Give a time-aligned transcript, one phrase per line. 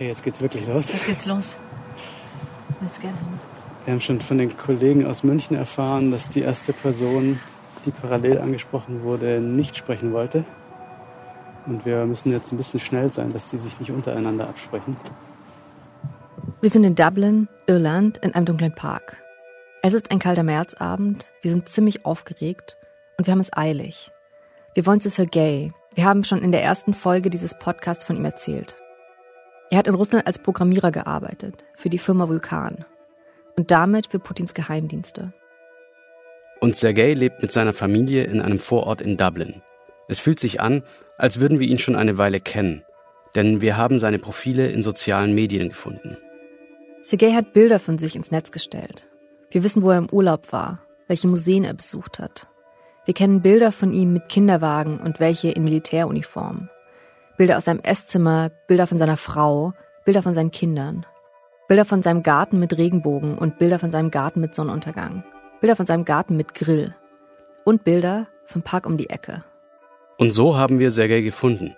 [0.00, 0.90] Okay, jetzt geht's wirklich los.
[0.94, 1.58] Jetzt geht's los.
[2.80, 3.38] Let's get him.
[3.84, 7.38] Wir haben schon von den Kollegen aus München erfahren, dass die erste Person,
[7.84, 10.46] die parallel angesprochen wurde, nicht sprechen wollte.
[11.66, 14.96] Und wir müssen jetzt ein bisschen schnell sein, dass die sich nicht untereinander absprechen.
[16.62, 19.18] Wir sind in Dublin, Irland, in einem dunklen Park.
[19.82, 22.78] Es ist ein kalter Märzabend, wir sind ziemlich aufgeregt
[23.18, 24.10] und wir haben es eilig.
[24.72, 25.74] Wir wollen zu Sergei.
[25.94, 28.78] Wir haben schon in der ersten Folge dieses Podcasts von ihm erzählt.
[29.70, 32.84] Er hat in Russland als Programmierer gearbeitet, für die Firma Vulkan.
[33.56, 35.32] Und damit für Putins Geheimdienste.
[36.60, 39.62] Und Sergei lebt mit seiner Familie in einem Vorort in Dublin.
[40.08, 40.82] Es fühlt sich an,
[41.16, 42.82] als würden wir ihn schon eine Weile kennen,
[43.36, 46.16] denn wir haben seine Profile in sozialen Medien gefunden.
[47.02, 49.08] Sergei hat Bilder von sich ins Netz gestellt.
[49.50, 52.48] Wir wissen, wo er im Urlaub war, welche Museen er besucht hat.
[53.04, 56.68] Wir kennen Bilder von ihm mit Kinderwagen und welche in Militäruniform.
[57.40, 59.72] Bilder aus seinem Esszimmer, Bilder von seiner Frau,
[60.04, 61.06] Bilder von seinen Kindern.
[61.68, 65.24] Bilder von seinem Garten mit Regenbogen und Bilder von seinem Garten mit Sonnenuntergang.
[65.62, 66.94] Bilder von seinem Garten mit Grill.
[67.64, 69.42] Und Bilder vom Park um die Ecke.
[70.18, 71.74] Und so haben wir Sergei gefunden.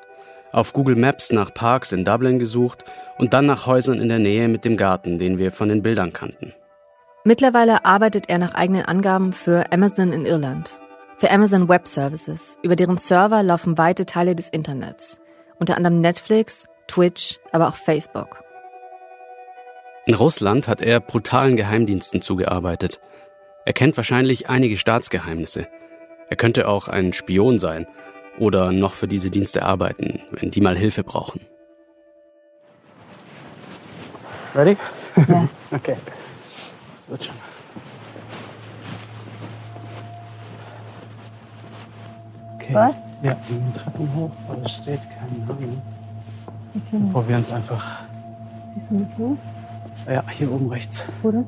[0.51, 2.83] Auf Google Maps nach Parks in Dublin gesucht
[3.19, 6.13] und dann nach Häusern in der Nähe mit dem Garten, den wir von den Bildern
[6.13, 6.55] kannten.
[7.23, 10.81] Mittlerweile arbeitet er nach eigenen Angaben für Amazon in Irland.
[11.19, 15.22] Für Amazon Web Services, über deren Server laufen weite Teile des Internets
[15.63, 18.43] unter anderem Netflix, Twitch, aber auch Facebook.
[20.07, 23.01] In Russland hat er brutalen Geheimdiensten zugearbeitet.
[23.65, 25.69] Er kennt wahrscheinlich einige Staatsgeheimnisse.
[26.29, 27.87] Er könnte auch ein Spion sein
[28.41, 31.47] oder noch für diese Dienste arbeiten, wenn die mal Hilfe brauchen.
[34.57, 34.77] Ready?
[35.29, 35.49] Ja.
[35.71, 35.97] okay.
[36.97, 37.35] Das wird schon.
[42.57, 42.75] Okay.
[42.75, 43.12] Was?
[43.22, 45.82] Ja, wir gehen Treppen hoch, aber es steht kein Name.
[46.76, 47.12] Okay.
[47.12, 48.04] Probieren es einfach.
[48.76, 49.38] Siehst du mich wo?
[50.08, 51.06] Ja, hier oben rechts.
[51.24, 51.44] Oder?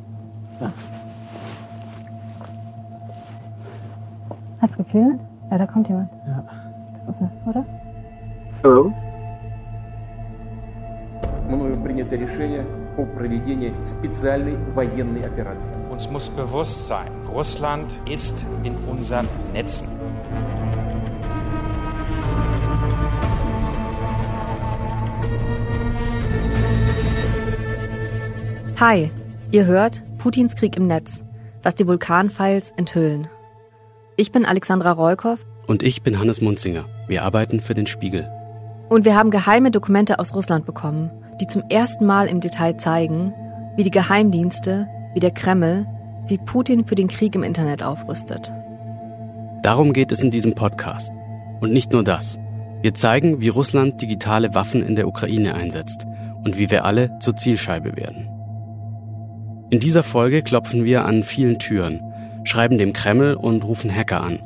[0.59, 0.71] Ja.
[4.61, 5.21] Hat's geklingelt?
[5.51, 6.09] Ja, da kommt jemand.
[6.25, 6.43] Ja.
[7.05, 7.65] Das ist er, oder?
[8.63, 8.93] Hallo?
[11.49, 12.65] мною принято решение
[12.97, 15.75] о проведении специальной военной операции.
[15.91, 19.87] Uns muss bewusst sein, Russland ist in unseren Netzen.
[28.80, 29.08] Hi,
[29.52, 31.22] ihr hört Putins Krieg im Netz,
[31.62, 33.28] was die Vulkanfiles enthüllen.
[34.16, 36.84] Ich bin Alexandra Roykow Und ich bin Hannes Munzinger.
[37.06, 38.28] Wir arbeiten für den Spiegel.
[38.88, 43.32] und wir haben geheime Dokumente aus Russland bekommen, die zum ersten Mal im Detail zeigen,
[43.76, 45.86] wie die Geheimdienste, wie der Kreml,
[46.26, 48.52] wie Putin für den Krieg im Internet aufrüstet.
[49.62, 51.12] Darum geht es in diesem Podcast.
[51.60, 52.38] Und nicht nur das.
[52.82, 56.06] Wir zeigen, wie Russland digitale Waffen in der Ukraine einsetzt
[56.44, 58.28] und wie wir alle zur Zielscheibe werden.
[59.70, 62.00] In dieser Folge klopfen wir an vielen Türen,
[62.44, 64.40] schreiben dem Kreml und rufen Hacker an.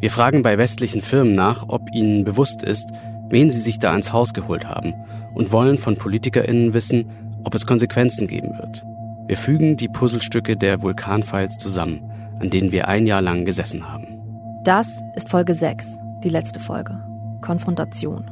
[0.00, 2.90] Wir fragen bei westlichen Firmen nach, ob ihnen bewusst ist,
[3.28, 4.94] wen sie sich da ins Haus geholt haben
[5.34, 7.06] und wollen von PolitikerInnen wissen,
[7.44, 8.84] ob es Konsequenzen geben wird.
[9.26, 12.02] Wir fügen die Puzzlestücke der Vulkanfiles zusammen,
[12.40, 14.18] an denen wir ein Jahr lang gesessen haben.
[14.64, 17.02] Das ist Folge 6, die letzte Folge.
[17.40, 18.30] Konfrontation.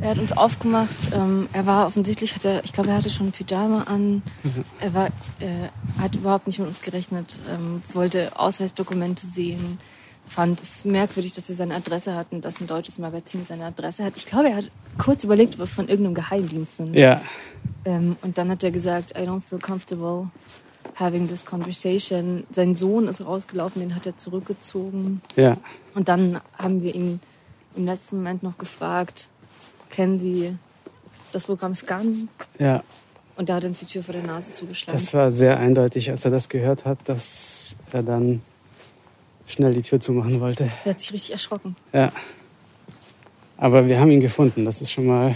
[0.00, 1.12] Er hat uns aufgemacht.
[1.14, 4.22] Ähm, er war offensichtlich, hat er, ich glaube, er hatte schon Pyjama an.
[4.80, 5.06] Er war,
[5.40, 5.68] äh,
[6.00, 7.38] hat überhaupt nicht mit uns gerechnet.
[7.50, 9.78] Ähm, wollte Ausweisdokumente sehen.
[10.26, 14.14] Fand es merkwürdig, dass wir seine Adresse hatten, dass ein deutsches Magazin seine Adresse hat.
[14.16, 16.98] Ich glaube, er hat kurz überlegt, ob wir von irgendeinem Geheimdienst sind.
[16.98, 17.20] Ja.
[17.84, 20.28] Ähm, und dann hat er gesagt, I don't feel comfortable
[20.94, 22.44] having this conversation.
[22.50, 25.20] Sein Sohn ist rausgelaufen, den hat er zurückgezogen.
[25.36, 25.56] Ja.
[25.94, 27.20] Und dann haben wir ihn
[27.76, 29.28] im letzten Moment noch gefragt,
[29.94, 30.54] kennen Sie
[31.32, 32.28] das Programm Scan?
[32.58, 32.82] Ja.
[33.36, 34.98] Und da hat uns die Tür vor der Nase zugeschlagen.
[34.98, 38.42] Das war sehr eindeutig, als er das gehört hat, dass er dann
[39.46, 40.70] schnell die Tür zumachen wollte.
[40.84, 41.76] er hat sich richtig erschrocken.
[41.92, 42.12] Ja.
[43.56, 44.64] Aber wir haben ihn gefunden.
[44.64, 45.34] Das ist schon mal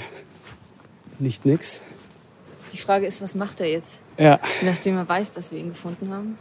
[1.18, 1.80] nicht nix.
[2.72, 4.38] Die Frage ist, was macht er jetzt, Ja.
[4.62, 6.38] nachdem er weiß, dass wir ihn gefunden haben?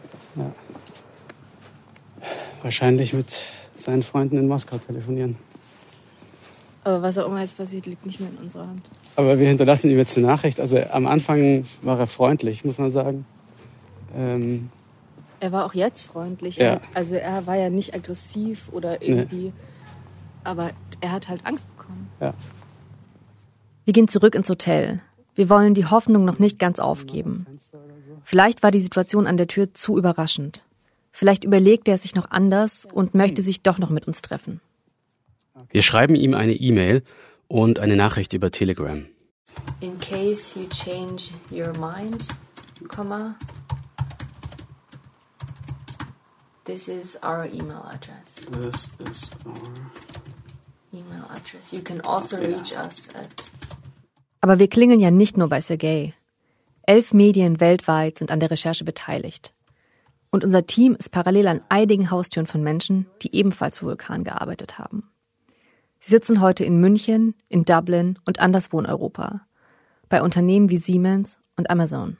[2.61, 3.39] Wahrscheinlich mit
[3.75, 5.37] seinen Freunden in Moskau telefonieren.
[6.87, 8.89] Aber was auch immer jetzt passiert, liegt nicht mehr in unserer Hand.
[9.17, 10.61] Aber wir hinterlassen ihm jetzt eine Nachricht.
[10.61, 13.25] Also am Anfang war er freundlich, muss man sagen.
[14.15, 14.69] Ähm,
[15.41, 16.55] Er war auch jetzt freundlich.
[16.55, 16.63] Ja.
[16.63, 19.51] Er hat, also er war ja nicht aggressiv oder irgendwie.
[20.45, 20.69] Aber
[21.01, 22.07] er hat halt Angst bekommen.
[22.21, 22.33] Ja.
[23.83, 25.01] Wir gehen zurück ins Hotel.
[25.35, 27.47] Wir wollen die Hoffnung noch nicht ganz aufgeben.
[28.23, 30.63] Vielleicht war die Situation an der Tür zu überraschend.
[31.11, 34.61] Vielleicht überlegt er es sich noch anders und möchte sich doch noch mit uns treffen.
[35.69, 37.03] Wir schreiben ihm eine E-Mail
[37.47, 39.05] und eine Nachricht über Telegram.
[39.79, 42.27] In case you change your mind,
[42.87, 43.35] comma,
[46.65, 48.35] this is our email address.
[48.51, 49.53] This is our
[50.93, 51.71] email address.
[51.71, 53.51] You can also reach us at.
[54.41, 56.13] Aber wir klingeln ja nicht nur bei Sergei.
[56.83, 59.53] Elf Medien weltweit sind an der Recherche beteiligt.
[60.31, 64.77] Und unser Team ist parallel an einigen Haustüren von Menschen, die ebenfalls für Vulkan gearbeitet
[64.77, 65.09] haben.
[65.99, 69.41] Sie sitzen heute in München, in Dublin und anderswo in Europa.
[70.09, 72.17] Bei Unternehmen wie Siemens und Amazon.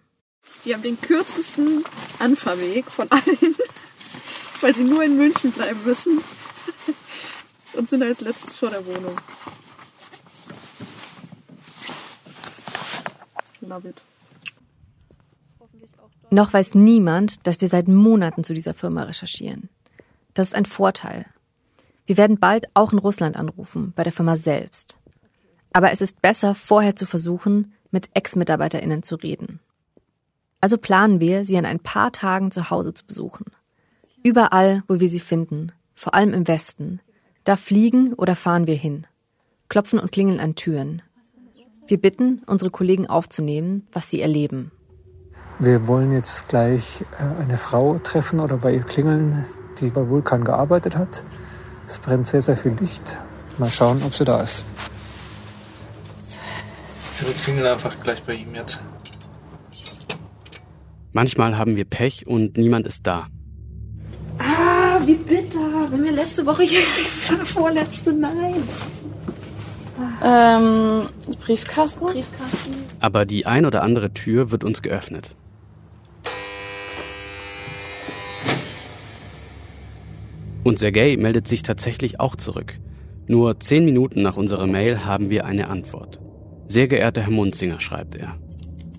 [0.66, 1.84] Die haben den kürzesten
[2.20, 3.56] Anfahrweg von allen,
[4.62, 6.22] weil sie nur in München bleiben müssen
[7.74, 9.16] und sind als letztes vor der Wohnung.
[13.62, 14.04] Love it.
[16.30, 19.70] Noch weiß niemand, dass wir seit Monaten zu dieser Firma recherchieren.
[20.34, 21.26] Das ist ein Vorteil.
[22.08, 24.98] Wir werden bald auch in Russland anrufen, bei der Firma selbst.
[25.74, 29.60] Aber es ist besser, vorher zu versuchen, mit Ex-MitarbeiterInnen zu reden.
[30.62, 33.46] Also planen wir, sie in ein paar Tagen zu Hause zu besuchen.
[34.24, 37.02] Überall, wo wir sie finden, vor allem im Westen,
[37.44, 39.06] da fliegen oder fahren wir hin,
[39.68, 41.02] klopfen und klingeln an Türen.
[41.88, 44.72] Wir bitten, unsere Kollegen aufzunehmen, was sie erleben.
[45.60, 49.46] Wir wollen jetzt gleich äh, eine Frau treffen oder bei ihr klingeln,
[49.80, 51.24] die bei Vulkan gearbeitet hat.
[51.88, 53.18] Es brennt sehr, sehr viel Licht.
[53.58, 54.66] Mal schauen, ob sie da ist.
[57.20, 58.80] Wir klingeln einfach gleich bei ihm jetzt.
[61.14, 63.28] Manchmal haben wir Pech und niemand ist da.
[64.38, 65.88] Ah, wie bitter.
[65.90, 66.82] Wenn wir letzte Woche hier
[67.46, 68.62] vorletzte, nein.
[70.24, 71.08] Ähm,
[71.44, 72.06] Briefkasten?
[72.06, 72.76] Briefkasten.
[73.00, 75.36] Aber die ein oder andere Tür wird uns geöffnet.
[80.68, 82.78] Und Sergei meldet sich tatsächlich auch zurück.
[83.26, 86.20] Nur zehn Minuten nach unserer Mail haben wir eine Antwort.
[86.68, 88.36] Sehr geehrter Herr Munzinger, schreibt er.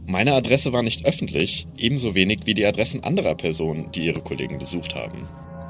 [0.07, 4.57] Meine Adresse war nicht öffentlich, ebenso wenig wie die Adressen anderer Personen, die ihre Kollegen
[4.57, 5.29] besucht haben.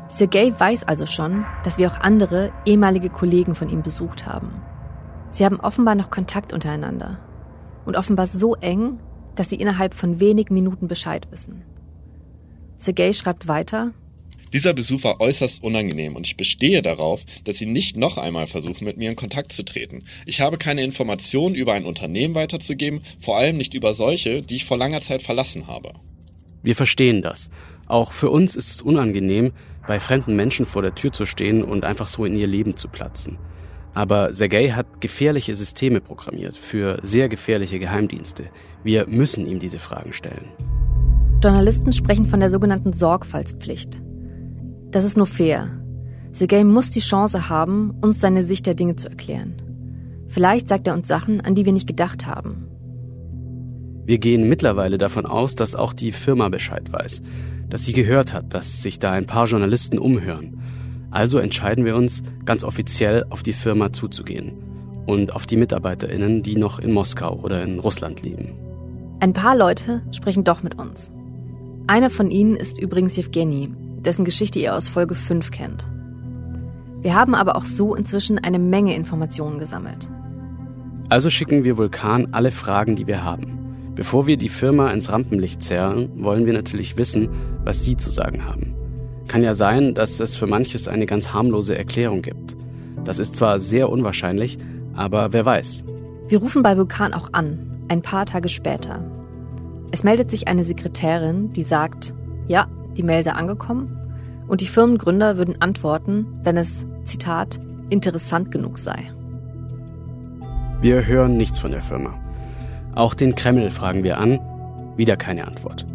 [0.09, 4.53] Sergei weiß also schon, dass wir auch andere ehemalige Kollegen von ihm besucht haben.
[5.33, 7.19] Sie haben offenbar noch Kontakt untereinander.
[7.85, 9.01] Und offenbar so eng,
[9.35, 11.65] dass sie innerhalb von wenig Minuten Bescheid wissen.
[12.77, 13.95] Sergei schreibt weiter,
[14.53, 18.85] dieser Besuch war äußerst unangenehm und ich bestehe darauf, dass Sie nicht noch einmal versuchen,
[18.85, 20.05] mit mir in Kontakt zu treten.
[20.27, 24.65] Ich habe keine Informationen über ein Unternehmen weiterzugeben, vor allem nicht über solche, die ich
[24.65, 25.91] vor langer Zeit verlassen habe.
[26.63, 27.51] Wir verstehen das.
[27.87, 29.53] Auch für uns ist es unangenehm,
[29.87, 32.89] bei fremden Menschen vor der Tür zu stehen und einfach so in ihr Leben zu
[32.89, 33.39] platzen.
[33.95, 38.51] Aber Sergei hat gefährliche Systeme programmiert für sehr gefährliche Geheimdienste.
[38.85, 40.51] Wir müssen ihm diese Fragen stellen.
[41.43, 44.03] Journalisten sprechen von der sogenannten Sorgfaltspflicht.
[44.91, 45.69] Das ist nur fair.
[46.33, 49.55] Sergei muss die Chance haben, uns seine Sicht der Dinge zu erklären.
[50.29, 52.69] Vielleicht sagt er uns Sachen, an die wir nicht gedacht haben.
[54.05, 57.23] Wir gehen mittlerweile davon aus, dass auch die Firma Bescheid weiß,
[57.69, 60.63] dass sie gehört hat, dass sich da ein paar Journalisten umhören.
[61.11, 64.53] Also entscheiden wir uns, ganz offiziell auf die Firma zuzugehen
[65.07, 68.53] und auf die Mitarbeiterinnen, die noch in Moskau oder in Russland leben.
[69.21, 71.11] Ein paar Leute sprechen doch mit uns.
[71.87, 73.71] Einer von ihnen ist übrigens Jewgeni,
[74.05, 75.87] dessen Geschichte ihr aus Folge 5 kennt.
[77.01, 80.09] Wir haben aber auch so inzwischen eine Menge Informationen gesammelt.
[81.09, 83.59] Also schicken wir Vulkan alle Fragen, die wir haben.
[83.95, 87.29] Bevor wir die Firma ins Rampenlicht zerren, wollen wir natürlich wissen,
[87.65, 88.75] was Sie zu sagen haben.
[89.27, 92.57] Kann ja sein, dass es für manches eine ganz harmlose Erklärung gibt.
[93.05, 94.59] Das ist zwar sehr unwahrscheinlich,
[94.95, 95.85] aber wer weiß.
[96.29, 99.03] Wir rufen bei Vulkan auch an, ein paar Tage später.
[99.91, 102.15] Es meldet sich eine Sekretärin, die sagt,
[102.49, 103.97] ja, die sei angekommen
[104.49, 109.13] und die Firmengründer würden antworten, wenn es, Zitat, interessant genug sei.
[110.81, 112.15] Wir hören nichts von der Firma.
[112.95, 114.41] Auch den Kreml fragen wir an,
[114.97, 115.87] wieder keine Antwort.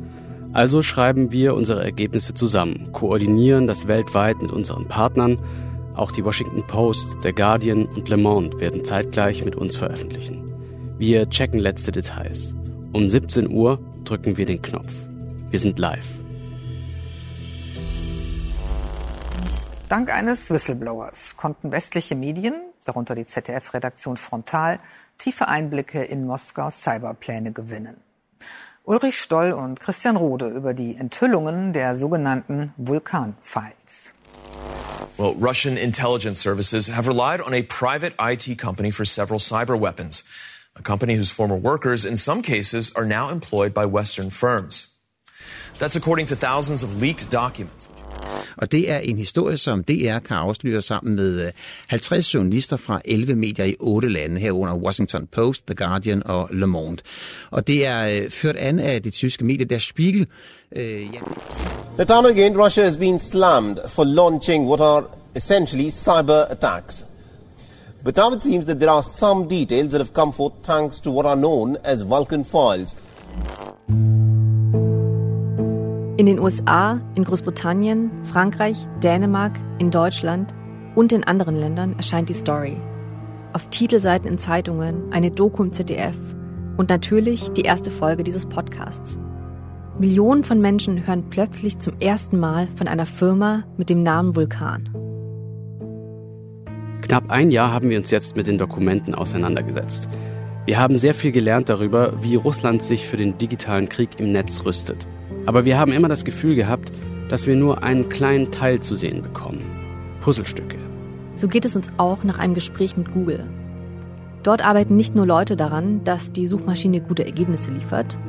[0.54, 5.38] Also schreiben wir unsere Ergebnisse zusammen, koordinieren das weltweit mit unseren Partnern.
[5.96, 10.44] Auch die Washington Post, The Guardian und Le Monde werden zeitgleich mit uns veröffentlichen.
[10.98, 12.56] Wir checken letzte Details.
[12.94, 15.08] Um 17 Uhr drücken wir den Knopf.
[15.50, 16.24] Wir sind live.
[19.94, 24.80] Dank eines Whistleblowers konnten westliche Medien, darunter die ZDF-Redaktion Frontal,
[25.20, 27.98] tiefe Einblicke in Moskaus Cyberpläne gewinnen.
[28.86, 34.14] Ulrich Stoll und Christian Rode über die Enthüllungen der sogenannten Vulkan-Files.
[35.20, 40.24] Well, Russian intelligence services have relied on a private IT company for several cyber weapons,
[40.76, 44.88] a company whose former workers, in some cases, are now employed by Western firms.
[45.78, 47.88] That's according to thousands of leaked documents.
[48.58, 51.52] Og det er en historie, som DR kan afsløre sammen med øh,
[51.88, 56.68] 50 journalister fra 11 medier i 8 lande, herunder Washington Post, The Guardian og Le
[56.68, 56.98] Monde.
[57.52, 60.28] Og det er øh, ført an af det tyske medie Der Spiegel.
[60.76, 61.20] Øh, ja.
[61.98, 65.04] The time again, Russia has been slammed for launching what are
[65.36, 67.06] essentially cyber attacks.
[68.04, 71.12] But now it seems that there are some details that have come forth thanks to
[71.12, 72.96] what are known as Vulcan files.
[76.15, 80.53] In den USA, in Großbritannien, Frankreich, Dänemark, in Deutschland
[80.93, 82.79] und in anderen Ländern erscheint die Story.
[83.51, 86.15] Auf Titelseiten in Zeitungen, eine Doku im ZDF
[86.77, 89.17] und natürlich die erste Folge dieses Podcasts.
[89.98, 94.89] Millionen von Menschen hören plötzlich zum ersten Mal von einer Firma mit dem Namen Vulkan.
[97.01, 100.08] Knapp ein Jahr haben wir uns jetzt mit den Dokumenten auseinandergesetzt.
[100.67, 104.63] Wir haben sehr viel gelernt darüber, wie Russland sich für den digitalen Krieg im Netz
[104.63, 105.08] rüstet.
[105.46, 106.92] Aber wir haben immer das Gefühl gehabt,
[107.30, 109.64] dass wir nur einen kleinen Teil zu sehen bekommen.
[110.22, 110.78] Puzzlestücke.
[111.36, 113.50] So geht es uns auch nach einem Gespräch mit Google.
[114.44, 118.20] Dort arbeiten nicht nur Leute daran, dass die Suchmaschine gute Ergebnisse liefert,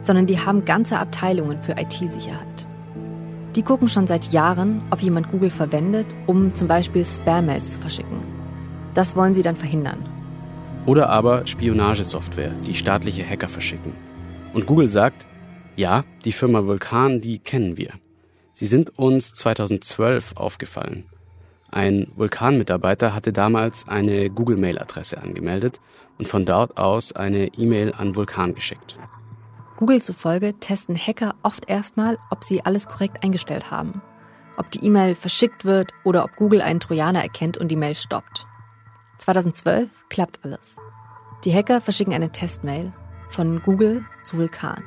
[0.00, 2.68] sondern die haben ganze Abteilungen für IT-Sicherheit.
[3.54, 8.18] Die gucken schon seit Jahren, ob jemand Google verwendet, um zum Beispiel Spam-Mails zu verschicken.
[8.94, 9.98] Das wollen sie dann verhindern.
[10.86, 13.92] Oder aber Spionagesoftware, die staatliche Hacker verschicken.
[14.54, 15.26] Und Google sagt,
[15.78, 17.92] ja, die Firma Vulkan, die kennen wir.
[18.52, 21.06] Sie sind uns 2012 aufgefallen.
[21.70, 25.80] Ein Vulkan-Mitarbeiter hatte damals eine Google-Mail-Adresse angemeldet
[26.18, 28.98] und von dort aus eine E-Mail an Vulkan geschickt.
[29.76, 34.02] Google zufolge testen Hacker oft erstmal, ob sie alles korrekt eingestellt haben,
[34.56, 38.46] ob die E-Mail verschickt wird oder ob Google einen Trojaner erkennt und die Mail stoppt.
[39.18, 40.74] 2012 klappt alles.
[41.44, 42.92] Die Hacker verschicken eine Testmail
[43.30, 44.82] von Google zu Vulkan.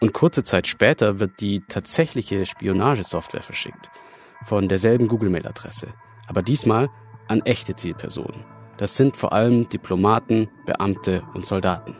[0.00, 3.90] Und kurze Zeit später wird die tatsächliche Spionagesoftware verschickt.
[4.46, 5.88] Von derselben Google-Mail-Adresse.
[6.26, 6.88] Aber diesmal
[7.28, 8.44] an echte Zielpersonen.
[8.78, 11.94] Das sind vor allem Diplomaten, Beamte und Soldaten.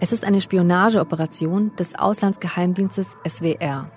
[0.00, 3.90] Es ist eine Spionageoperation des Auslandsgeheimdienstes SWR.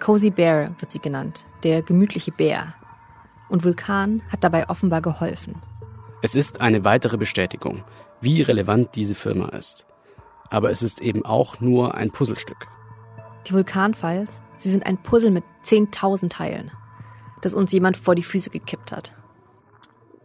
[0.00, 2.74] Cozy Bear wird sie genannt, der gemütliche Bär.
[3.48, 5.60] Und Vulkan hat dabei offenbar geholfen.
[6.22, 7.82] Es ist eine weitere Bestätigung,
[8.20, 9.86] wie relevant diese Firma ist.
[10.50, 12.68] Aber es ist eben auch nur ein Puzzlestück.
[13.46, 16.72] Die Vulkanfiles, sie sind ein Puzzle mit 10.000 Teilen,
[17.42, 19.14] das uns jemand vor die Füße gekippt hat.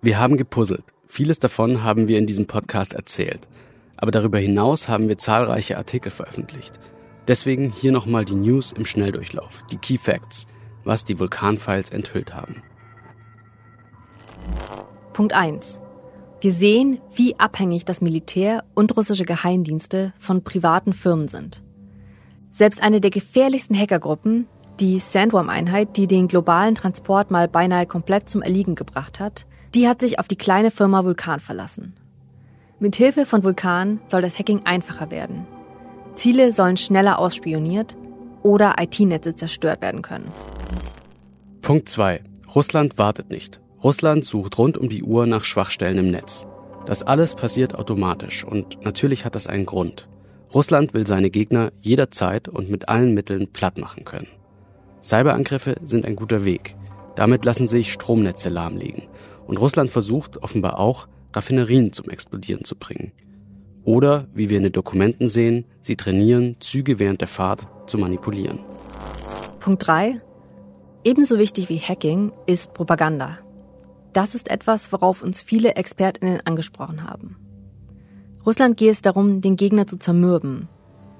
[0.01, 0.85] Wir haben gepuzzelt.
[1.05, 3.47] Vieles davon haben wir in diesem Podcast erzählt.
[3.97, 6.79] Aber darüber hinaus haben wir zahlreiche Artikel veröffentlicht.
[7.27, 10.47] Deswegen hier nochmal die News im Schnelldurchlauf, die Key Facts,
[10.83, 12.63] was die Vulkanfiles enthüllt haben.
[15.13, 15.79] Punkt 1.
[16.39, 21.61] Wir sehen, wie abhängig das Militär und russische Geheimdienste von privaten Firmen sind.
[22.51, 24.47] Selbst eine der gefährlichsten Hackergruppen,
[24.79, 30.01] die Sandworm-Einheit, die den globalen Transport mal beinahe komplett zum Erliegen gebracht hat, die hat
[30.01, 31.93] sich auf die kleine Firma Vulkan verlassen.
[32.79, 35.45] Mit Hilfe von Vulkan soll das Hacking einfacher werden.
[36.15, 37.95] Ziele sollen schneller ausspioniert
[38.43, 40.29] oder IT-Netze zerstört werden können.
[41.61, 42.21] Punkt 2.
[42.55, 43.61] Russland wartet nicht.
[43.83, 46.47] Russland sucht rund um die Uhr nach Schwachstellen im Netz.
[46.85, 50.07] Das alles passiert automatisch und natürlich hat das einen Grund.
[50.53, 54.27] Russland will seine Gegner jederzeit und mit allen Mitteln platt machen können.
[55.01, 56.75] Cyberangriffe sind ein guter Weg.
[57.15, 59.03] Damit lassen sich Stromnetze lahmlegen.
[59.47, 63.13] Und Russland versucht offenbar auch, Raffinerien zum Explodieren zu bringen.
[63.83, 68.59] Oder, wie wir in den Dokumenten sehen, sie trainieren, Züge während der Fahrt zu manipulieren.
[69.59, 70.21] Punkt 3.
[71.03, 73.39] Ebenso wichtig wie Hacking ist Propaganda.
[74.13, 77.37] Das ist etwas, worauf uns viele Expertinnen angesprochen haben.
[78.45, 80.67] Russland geht es darum, den Gegner zu zermürben.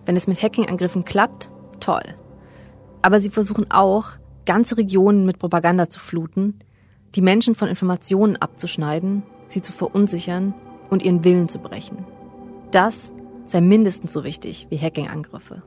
[0.06, 2.04] Wenn es mit Hacking-Angriffen klappt, toll.
[3.02, 4.14] Aber sie versuchen auch,
[4.46, 6.60] ganze Regionen mit Propaganda zu fluten,
[7.14, 10.54] die Menschen von Informationen abzuschneiden, sie zu verunsichern
[10.90, 12.06] und ihren Willen zu brechen.
[12.72, 13.12] Das
[13.46, 15.62] sei mindestens so wichtig wie Hacking-Angriffe.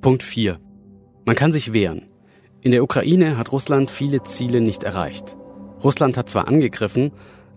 [0.00, 0.58] Punkt 4.
[1.24, 2.08] Man kann sich wehren.
[2.62, 5.36] In der Ukraine hat Russland viele Ziele nicht erreicht.
[5.82, 7.12] Russland hat zwar angegriffen,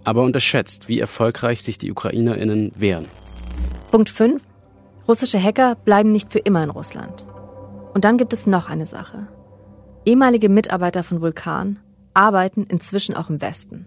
[0.06, 3.08] aber unterschätzt, wie erfolgreich sich die Ukrainerinnen wehren.
[3.92, 4.42] Punkt 5.
[5.08, 7.28] Russische Hacker bleiben nicht für immer in Russland.
[7.94, 9.28] Und dann gibt es noch eine Sache.
[10.06, 11.80] Ehemalige Mitarbeiter von Vulkan
[12.14, 13.86] arbeiten inzwischen auch im Westen.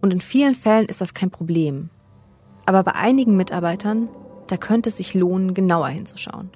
[0.00, 1.90] Und in vielen Fällen ist das kein Problem.
[2.66, 4.08] Aber bei einigen Mitarbeitern,
[4.46, 6.50] da könnte es sich lohnen, genauer hinzuschauen.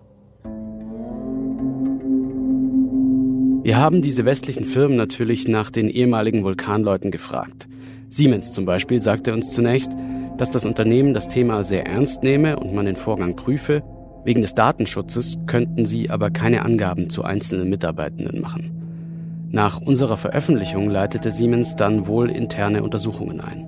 [3.64, 7.68] Wir haben diese westlichen Firmen natürlich nach den ehemaligen Vulkanleuten gefragt.
[8.12, 9.92] Siemens zum Beispiel sagte uns zunächst,
[10.36, 13.82] dass das Unternehmen das Thema sehr ernst nehme und man den Vorgang prüfe,
[14.24, 19.48] Wegen des Datenschutzes könnten sie aber keine Angaben zu einzelnen Mitarbeitenden machen.
[19.50, 23.66] Nach unserer Veröffentlichung leitete Siemens dann wohl interne Untersuchungen ein.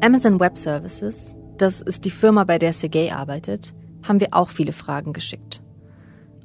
[0.00, 4.72] Amazon Web Services, das ist die Firma, bei der Sergey arbeitet, haben wir auch viele
[4.72, 5.60] Fragen geschickt.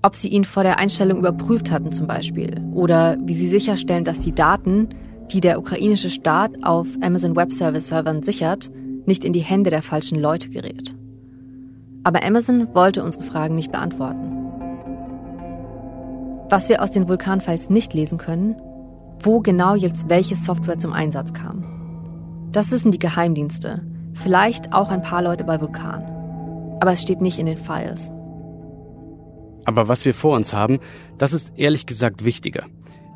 [0.01, 4.19] Ob sie ihn vor der Einstellung überprüft hatten zum Beispiel oder wie sie sicherstellen, dass
[4.19, 4.89] die Daten,
[5.34, 8.72] die der ukrainische Staat auf Amazon Web Service Servern sichert,
[9.06, 10.96] nicht in die Hände der falschen Leute gerät.
[12.04, 14.32] Aber Amazon wollte unsere Fragen nicht beantworten.
[16.50, 18.56] Was wir aus den Vulkanfiles nicht lesen können,
[19.22, 21.66] wo genau jetzt welche Software zum Einsatz kam.
[22.52, 23.82] Das wissen die Geheimdienste,
[24.13, 26.04] vielleicht auch ein paar Leute bei Vulkan.
[26.80, 28.12] Aber es steht nicht in den Files.
[29.66, 30.80] Aber was wir vor uns haben,
[31.18, 32.66] das ist ehrlich gesagt wichtiger.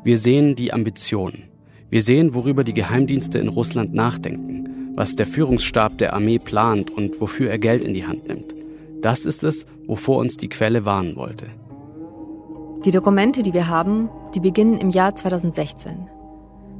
[0.02, 1.47] Wir sehen die Ambitionen.
[1.90, 7.18] Wir sehen, worüber die Geheimdienste in Russland nachdenken, was der Führungsstab der Armee plant und
[7.20, 8.52] wofür er Geld in die Hand nimmt.
[9.00, 11.46] Das ist es, wovor uns die Quelle warnen wollte.
[12.84, 16.08] Die Dokumente, die wir haben, die beginnen im Jahr 2016.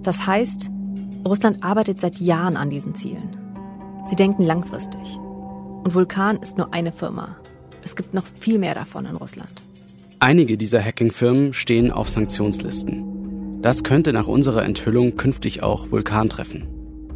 [0.02, 0.70] Das heißt,
[1.26, 3.36] Russland arbeitet seit Jahren an diesen Zielen.
[4.06, 5.18] Sie denken langfristig.
[5.84, 7.36] Und Vulkan ist nur eine Firma.
[7.82, 9.62] Es gibt noch viel mehr davon in Russland.
[10.18, 13.07] Einige dieser Hacking-Firmen stehen auf Sanktionslisten.
[13.60, 16.68] Das könnte nach unserer Enthüllung künftig auch Vulkan treffen.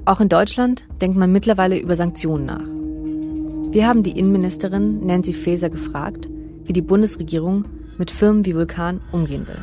[0.06, 3.72] Auch in Deutschland denkt man mittlerweile über Sanktionen nach.
[3.72, 6.28] Wir haben die Innenministerin Nancy Faeser gefragt,
[6.64, 9.61] wie die Bundesregierung mit Firmen wie Vulkan umgehen will.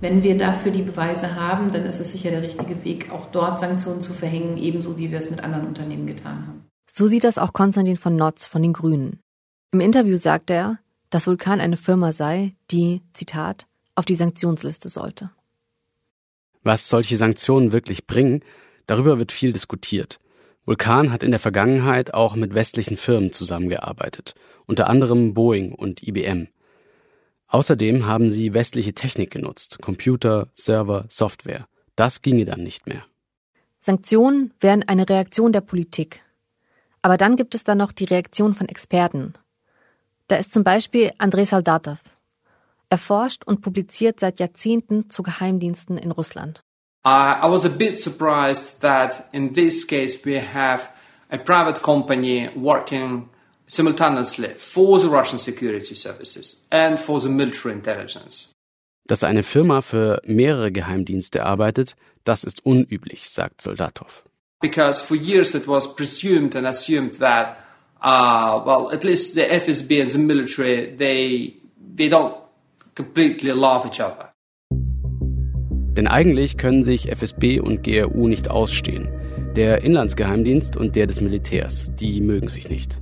[0.00, 3.60] Wenn wir dafür die Beweise haben, dann ist es sicher der richtige Weg, auch dort
[3.60, 6.64] Sanktionen zu verhängen, ebenso wie wir es mit anderen Unternehmen getan haben.
[6.90, 9.20] So sieht das auch Konstantin von Notz von den Grünen.
[9.72, 10.78] Im Interview sagt er,
[11.10, 15.30] dass Vulkan eine Firma sei, die, Zitat, auf die Sanktionsliste sollte.
[16.62, 18.42] Was solche Sanktionen wirklich bringen,
[18.86, 20.18] darüber wird viel diskutiert.
[20.64, 24.34] Vulkan hat in der Vergangenheit auch mit westlichen Firmen zusammengearbeitet,
[24.66, 26.48] unter anderem Boeing und IBM.
[27.46, 31.66] Außerdem haben sie westliche Technik genutzt, Computer, Server, Software.
[31.96, 33.04] Das ginge dann nicht mehr.
[33.80, 36.22] Sanktionen wären eine Reaktion der Politik.
[37.00, 39.34] Aber dann gibt es da noch die Reaktion von Experten.
[40.26, 41.98] Da ist zum Beispiel Andrei Soldatov.
[42.90, 46.62] Er forscht und publiziert seit Jahrzehnten zu Geheimdiensten in Russland.
[47.06, 50.88] Uh, I was a bit surprised that in this case we have
[51.30, 53.28] a private company working
[53.66, 58.52] simultaneously for the Russian security services and for the military intelligence.
[59.06, 64.24] Dass eine Firma für mehrere Geheimdienste arbeitet, das ist unüblich, sagt Soldatov.
[64.60, 67.58] Because for years it was presumed and assumed that,
[68.02, 71.54] uh, well, at least the FSB and the military, they,
[71.96, 72.34] they don't
[72.98, 74.34] completely love each other.
[75.96, 79.08] Denn eigentlich können sich FSB und GRU nicht ausstehen.
[79.54, 82.98] Der Inlandsgeheimdienst und der des Militärs, die mögen sich nicht.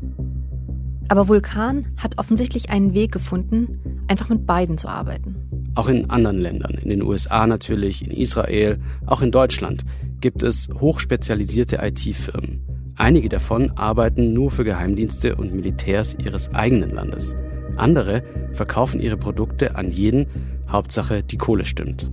[1.09, 5.37] Aber Vulkan hat offensichtlich einen Weg gefunden, einfach mit beiden zu arbeiten.
[5.75, 9.85] Auch in anderen Ländern, in den USA natürlich, in Israel, auch in Deutschland
[10.21, 12.61] gibt es hochspezialisierte IT-Firmen.
[12.97, 17.37] Einige davon arbeiten nur für Geheimdienste und Militärs ihres eigenen Landes.
[17.77, 20.27] Andere verkaufen ihre Produkte an jeden,
[20.69, 22.11] Hauptsache die Kohle stimmt.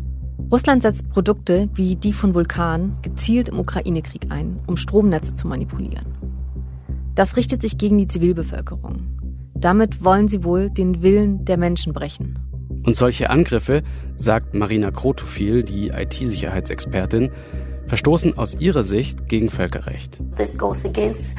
[0.51, 6.05] Russland setzt Produkte wie die von Vulkan gezielt im Ukraine-Krieg ein, um Stromnetze zu manipulieren.
[7.15, 9.07] Das richtet sich gegen die Zivilbevölkerung.
[9.55, 12.39] Damit wollen sie wohl den Willen der Menschen brechen.
[12.85, 13.83] Und solche Angriffe,
[14.17, 17.31] sagt Marina Krotofil, die IT-Sicherheitsexpertin,
[17.87, 20.19] verstoßen aus ihrer Sicht gegen Völkerrecht.
[20.35, 21.37] This goes against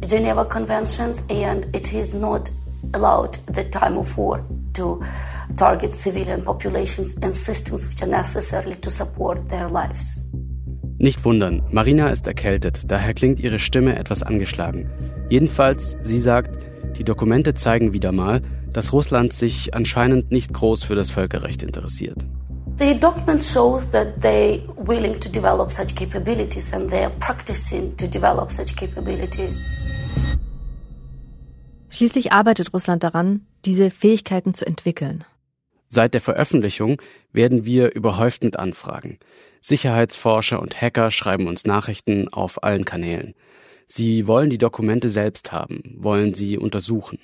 [0.00, 2.50] Geneva Conventions and it is not
[2.92, 5.00] allowed the time of war to
[5.56, 10.24] target civilian populations and systems which are necessary to support their lives.
[10.98, 14.90] Nicht wundern, Marina ist erkältet, daher klingt ihre Stimme etwas angeschlagen.
[15.30, 16.58] Jedenfalls, sie sagt,
[16.98, 22.26] die Dokumente zeigen wieder mal, dass Russland sich anscheinend nicht groß für das Völkerrecht interessiert.
[22.78, 28.06] The document shows that they willing to develop such capabilities and they are practicing to
[28.06, 29.64] develop such capabilities.
[31.90, 35.24] Schließlich arbeitet Russland daran, diese Fähigkeiten zu entwickeln.
[35.88, 39.18] Seit der Veröffentlichung werden wir überhäuft mit Anfragen.
[39.60, 43.34] Sicherheitsforscher und Hacker schreiben uns Nachrichten auf allen Kanälen.
[43.86, 47.18] Sie wollen die Dokumente selbst haben, wollen sie untersuchen.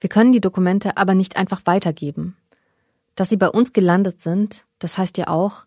[0.00, 2.36] Wir können die Dokumente aber nicht einfach weitergeben.
[3.14, 5.66] Dass sie bei uns gelandet sind, das heißt ja auch,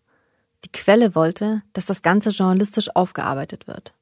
[0.64, 3.94] die Quelle wollte, dass das Ganze journalistisch aufgearbeitet wird.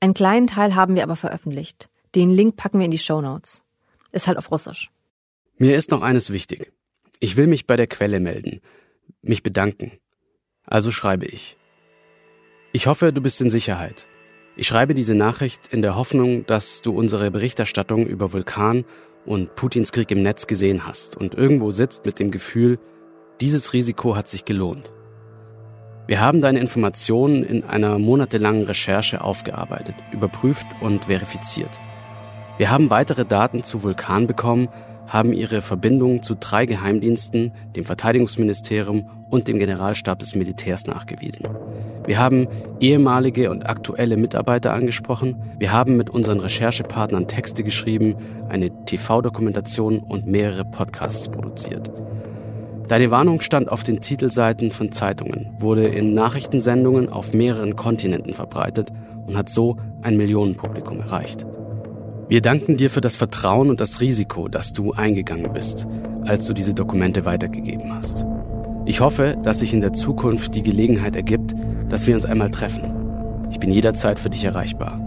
[0.00, 1.88] Einen kleinen Teil haben wir aber veröffentlicht.
[2.14, 3.62] Den Link packen wir in die Show Notes.
[4.12, 4.90] Ist halt auf Russisch.
[5.58, 6.72] Mir ist noch eines wichtig.
[7.20, 8.60] Ich will mich bei der Quelle melden,
[9.22, 9.92] mich bedanken.
[10.64, 11.56] Also schreibe ich.
[12.72, 14.06] Ich hoffe, du bist in Sicherheit.
[14.56, 18.84] Ich schreibe diese Nachricht in der Hoffnung, dass du unsere Berichterstattung über Vulkan
[19.26, 22.78] und Putins Krieg im Netz gesehen hast und irgendwo sitzt mit dem Gefühl,
[23.40, 24.92] dieses Risiko hat sich gelohnt.
[26.06, 31.80] Wir haben deine Informationen in einer monatelangen Recherche aufgearbeitet, überprüft und verifiziert.
[32.58, 34.68] Wir haben weitere Daten zu Vulkan bekommen,
[35.06, 41.46] haben ihre Verbindung zu drei Geheimdiensten, dem Verteidigungsministerium und dem Generalstab des Militärs nachgewiesen.
[42.04, 42.48] Wir haben
[42.80, 45.36] ehemalige und aktuelle Mitarbeiter angesprochen.
[45.60, 48.16] Wir haben mit unseren Recherchepartnern Texte geschrieben,
[48.48, 51.92] eine TV-Dokumentation und mehrere Podcasts produziert.
[52.88, 58.90] Deine Warnung stand auf den Titelseiten von Zeitungen, wurde in Nachrichtensendungen auf mehreren Kontinenten verbreitet
[59.26, 61.46] und hat so ein Millionenpublikum erreicht.
[62.28, 65.86] Wir danken dir für das Vertrauen und das Risiko, das du eingegangen bist,
[66.26, 68.26] als du diese Dokumente weitergegeben hast.
[68.84, 71.54] Ich hoffe, dass sich in der Zukunft die Gelegenheit ergibt,
[71.88, 73.46] dass wir uns einmal treffen.
[73.50, 75.00] Ich bin jederzeit für dich erreichbar.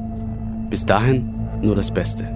[0.71, 1.31] Bis dahin
[1.61, 2.27] nur das Beste.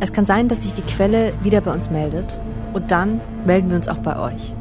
[0.00, 2.38] Es kann sein, dass sich die Quelle wieder bei uns meldet
[2.74, 4.52] und dann melden wir uns auch bei euch.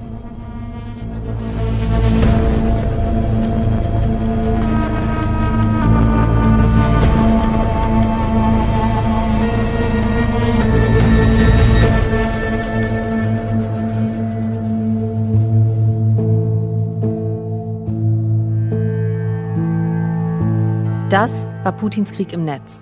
[21.18, 22.80] Das war Putins Krieg im Netz.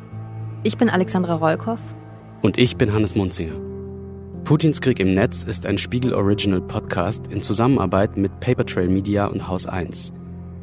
[0.64, 1.80] Ich bin Alexandra Rollkoff.
[2.42, 3.56] Und ich bin Hannes Munzinger.
[4.44, 9.48] Putins Krieg im Netz ist ein Spiegel Original Podcast in Zusammenarbeit mit Papertrail Media und
[9.48, 10.12] Haus 1.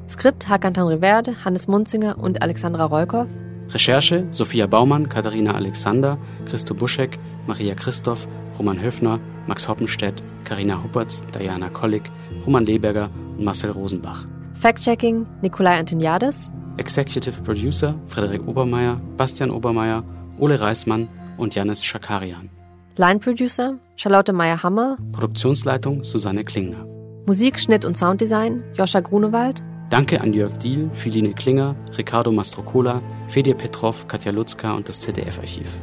[0.07, 3.29] Skript Hakan Tanriverde, Hannes Munzinger und Alexandra Rollkoff.
[3.71, 11.25] Recherche Sophia Baumann, Katharina Alexander, Christo Buschek, Maria Christoph, Roman Höfner, Max Hoppenstedt, Karina Huppertz,
[11.29, 12.03] Diana Kollig,
[12.45, 13.09] Roman Leberger
[13.39, 14.27] und Marcel Rosenbach.
[14.57, 16.51] Fact-Checking Nikolai Antoniades.
[16.77, 20.05] Executive Producer Frederik Obermeier, Bastian Obermeier,
[20.39, 22.49] Ole Reismann und Janis Schakarian.
[22.97, 24.97] Line Producer Charlotte Meyer-Hammer.
[25.13, 26.87] Produktionsleitung Susanne Klingner.
[27.27, 29.63] Musik, Schnitt und Sounddesign Joscha Grunewald.
[29.91, 35.81] Danke an Jörg Diehl, Philine Klinger, Ricardo Mastrocola, Fedir Petrov, Katja Lutzka und das ZDF-Archiv.